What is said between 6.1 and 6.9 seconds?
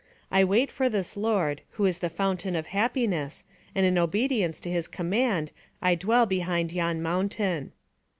behind